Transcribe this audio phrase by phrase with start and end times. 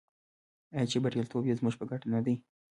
[0.75, 2.35] آیا چې بریالیتوب یې زموږ په ګټه نه دی؟